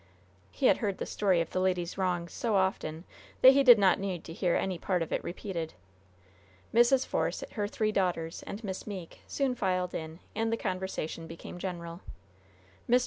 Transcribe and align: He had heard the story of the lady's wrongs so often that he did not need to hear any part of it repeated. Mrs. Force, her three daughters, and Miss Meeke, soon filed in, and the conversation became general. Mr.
He 0.49 0.65
had 0.65 0.77
heard 0.77 0.97
the 0.97 1.05
story 1.05 1.41
of 1.41 1.51
the 1.51 1.59
lady's 1.59 1.95
wrongs 1.95 2.33
so 2.33 2.55
often 2.55 3.03
that 3.43 3.51
he 3.53 3.61
did 3.63 3.77
not 3.77 3.99
need 3.99 4.23
to 4.23 4.33
hear 4.33 4.55
any 4.55 4.79
part 4.79 5.03
of 5.03 5.13
it 5.13 5.23
repeated. 5.23 5.75
Mrs. 6.73 7.05
Force, 7.05 7.43
her 7.51 7.67
three 7.67 7.91
daughters, 7.91 8.41
and 8.47 8.63
Miss 8.63 8.87
Meeke, 8.87 9.21
soon 9.27 9.53
filed 9.53 9.93
in, 9.93 10.19
and 10.35 10.51
the 10.51 10.57
conversation 10.57 11.27
became 11.27 11.59
general. 11.59 12.01
Mr. 12.89 12.99